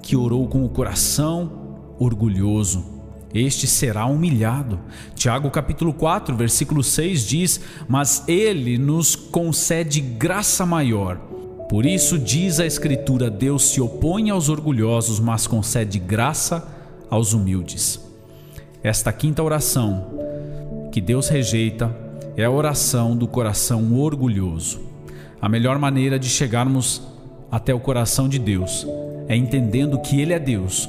que 0.03 0.17
orou 0.17 0.47
com 0.49 0.65
o 0.65 0.69
coração 0.69 1.51
orgulhoso 1.99 3.02
este 3.35 3.67
será 3.67 4.07
humilhado. 4.07 4.79
Tiago 5.15 5.51
capítulo 5.51 5.93
4, 5.93 6.37
versículo 6.37 6.83
6 6.83 7.27
diz: 7.27 7.61
"Mas 7.89 8.25
ele 8.29 8.77
nos 8.77 9.17
concede 9.17 10.01
graça 10.01 10.67
maior". 10.67 11.17
Por 11.69 11.87
isso 11.87 12.19
diz 12.19 12.61
a 12.61 12.67
escritura: 12.67 13.31
Deus 13.31 13.71
se 13.71 13.81
opõe 13.81 14.29
aos 14.29 14.49
orgulhosos, 14.49 15.19
mas 15.19 15.47
concede 15.47 15.99
graça 15.99 16.69
aos 17.09 17.33
humildes. 17.33 17.99
Esta 18.83 19.13
quinta 19.13 19.43
oração 19.43 20.91
que 20.93 21.01
Deus 21.01 21.29
rejeita 21.29 21.95
é 22.37 22.45
a 22.45 22.51
oração 22.51 23.17
do 23.17 23.27
coração 23.27 23.99
orgulhoso. 23.99 24.81
A 25.41 25.49
melhor 25.49 25.79
maneira 25.79 26.19
de 26.19 26.29
chegarmos 26.29 27.01
até 27.51 27.75
o 27.75 27.81
coração 27.81 28.29
de 28.29 28.39
Deus 28.39 28.87
é 29.27 29.35
entendendo 29.35 29.99
que 29.99 30.21
Ele 30.21 30.33
é 30.33 30.39
Deus 30.39 30.89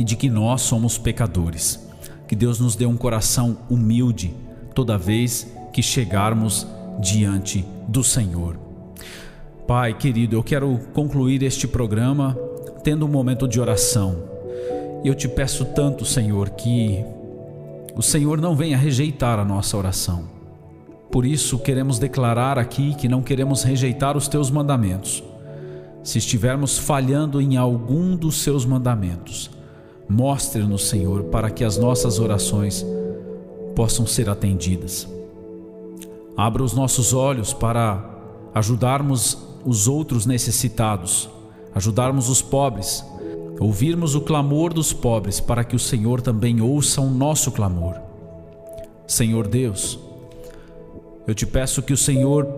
e 0.00 0.04
de 0.04 0.16
que 0.16 0.30
nós 0.30 0.62
somos 0.62 0.96
pecadores. 0.96 1.86
Que 2.26 2.34
Deus 2.34 2.58
nos 2.58 2.74
dê 2.74 2.86
um 2.86 2.96
coração 2.96 3.58
humilde 3.68 4.34
toda 4.74 4.96
vez 4.96 5.46
que 5.74 5.82
chegarmos 5.82 6.66
diante 6.98 7.66
do 7.86 8.02
Senhor. 8.02 8.58
Pai 9.66 9.92
querido, 9.92 10.34
eu 10.34 10.42
quero 10.42 10.80
concluir 10.94 11.42
este 11.42 11.68
programa 11.68 12.34
tendo 12.82 13.04
um 13.04 13.10
momento 13.10 13.46
de 13.46 13.60
oração. 13.60 14.16
E 15.04 15.08
eu 15.08 15.14
te 15.14 15.28
peço 15.28 15.66
tanto, 15.66 16.06
Senhor, 16.06 16.48
que 16.48 17.04
o 17.94 18.00
Senhor 18.00 18.40
não 18.40 18.56
venha 18.56 18.78
rejeitar 18.78 19.38
a 19.38 19.44
nossa 19.44 19.76
oração. 19.76 20.24
Por 21.12 21.26
isso, 21.26 21.58
queremos 21.58 21.98
declarar 21.98 22.58
aqui 22.58 22.94
que 22.94 23.06
não 23.06 23.20
queremos 23.20 23.64
rejeitar 23.64 24.16
os 24.16 24.28
teus 24.28 24.50
mandamentos. 24.50 25.22
Se 26.02 26.16
estivermos 26.16 26.78
falhando 26.78 27.38
em 27.38 27.58
algum 27.58 28.16
dos 28.16 28.36
seus 28.36 28.64
mandamentos, 28.64 29.59
Mostre-nos, 30.10 30.88
Senhor, 30.88 31.22
para 31.24 31.50
que 31.50 31.62
as 31.62 31.78
nossas 31.78 32.18
orações 32.18 32.84
possam 33.76 34.04
ser 34.04 34.28
atendidas. 34.28 35.08
Abra 36.36 36.64
os 36.64 36.72
nossos 36.72 37.12
olhos 37.12 37.52
para 37.52 38.10
ajudarmos 38.52 39.38
os 39.64 39.86
outros 39.86 40.26
necessitados, 40.26 41.30
ajudarmos 41.72 42.28
os 42.28 42.42
pobres, 42.42 43.04
ouvirmos 43.60 44.16
o 44.16 44.20
clamor 44.20 44.74
dos 44.74 44.92
pobres 44.92 45.38
para 45.38 45.62
que 45.62 45.76
o 45.76 45.78
Senhor 45.78 46.20
também 46.20 46.60
ouça 46.60 47.00
o 47.00 47.08
nosso 47.08 47.52
clamor. 47.52 47.94
Senhor 49.06 49.46
Deus, 49.46 49.96
eu 51.24 51.36
te 51.36 51.46
peço 51.46 51.82
que 51.82 51.92
o 51.92 51.96
Senhor 51.96 52.48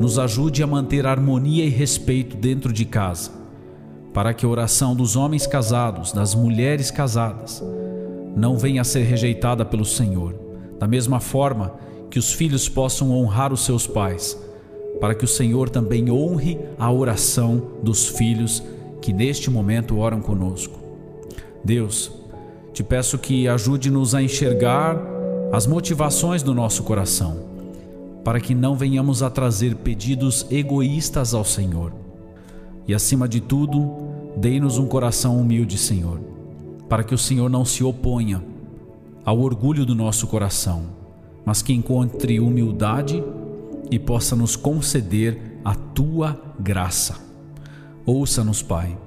nos 0.00 0.18
ajude 0.18 0.60
a 0.60 0.66
manter 0.66 1.06
harmonia 1.06 1.64
e 1.64 1.68
respeito 1.68 2.36
dentro 2.36 2.72
de 2.72 2.84
casa 2.84 3.39
para 4.12 4.34
que 4.34 4.44
a 4.44 4.48
oração 4.48 4.94
dos 4.94 5.14
homens 5.16 5.46
casados, 5.46 6.12
das 6.12 6.34
mulheres 6.34 6.90
casadas, 6.90 7.62
não 8.36 8.58
venha 8.58 8.80
a 8.80 8.84
ser 8.84 9.02
rejeitada 9.02 9.64
pelo 9.64 9.84
Senhor, 9.84 10.34
da 10.78 10.86
mesma 10.86 11.20
forma 11.20 11.74
que 12.10 12.18
os 12.18 12.32
filhos 12.32 12.68
possam 12.68 13.12
honrar 13.12 13.52
os 13.52 13.64
seus 13.64 13.86
pais, 13.86 14.38
para 15.00 15.14
que 15.14 15.24
o 15.24 15.28
Senhor 15.28 15.68
também 15.68 16.10
honre 16.10 16.58
a 16.78 16.90
oração 16.90 17.62
dos 17.82 18.08
filhos 18.08 18.62
que 19.00 19.12
neste 19.12 19.48
momento 19.48 19.98
oram 19.98 20.20
conosco. 20.20 20.78
Deus, 21.64 22.10
te 22.72 22.82
peço 22.82 23.18
que 23.18 23.48
ajude-nos 23.48 24.14
a 24.14 24.22
enxergar 24.22 24.98
as 25.52 25.66
motivações 25.66 26.42
do 26.42 26.54
nosso 26.54 26.82
coração, 26.82 27.48
para 28.24 28.40
que 28.40 28.54
não 28.54 28.74
venhamos 28.74 29.22
a 29.22 29.30
trazer 29.30 29.76
pedidos 29.76 30.46
egoístas 30.50 31.32
ao 31.32 31.44
Senhor 31.44 32.09
e 32.90 32.94
acima 32.94 33.28
de 33.28 33.40
tudo, 33.40 33.88
dei-nos 34.36 34.76
um 34.76 34.84
coração 34.84 35.38
humilde, 35.38 35.78
Senhor, 35.78 36.18
para 36.88 37.04
que 37.04 37.14
o 37.14 37.18
Senhor 37.18 37.48
não 37.48 37.64
se 37.64 37.84
oponha 37.84 38.42
ao 39.24 39.38
orgulho 39.38 39.86
do 39.86 39.94
nosso 39.94 40.26
coração, 40.26 40.86
mas 41.44 41.62
que 41.62 41.72
encontre 41.72 42.40
humildade 42.40 43.22
e 43.92 43.96
possa 43.96 44.34
nos 44.34 44.56
conceder 44.56 45.60
a 45.64 45.72
tua 45.72 46.36
graça. 46.58 47.14
Ouça-nos, 48.04 48.60
Pai, 48.60 48.98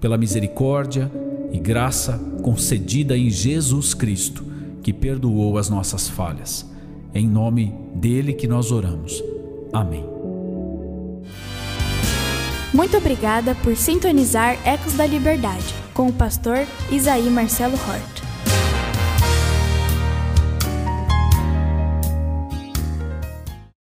pela 0.00 0.16
misericórdia 0.16 1.12
e 1.52 1.58
graça 1.58 2.18
concedida 2.42 3.14
em 3.14 3.28
Jesus 3.28 3.92
Cristo, 3.92 4.42
que 4.82 4.90
perdoou 4.90 5.58
as 5.58 5.68
nossas 5.68 6.08
falhas. 6.08 6.66
Em 7.14 7.28
nome 7.28 7.74
dele 7.94 8.32
que 8.32 8.48
nós 8.48 8.72
oramos. 8.72 9.22
Amém. 9.70 10.17
Muito 12.72 12.96
obrigada 12.96 13.54
por 13.56 13.74
sintonizar 13.76 14.58
Ecos 14.66 14.92
da 14.92 15.06
Liberdade 15.06 15.74
com 15.94 16.08
o 16.08 16.12
pastor 16.12 16.66
Isaí 16.90 17.30
Marcelo 17.30 17.74
Hort. 17.88 18.17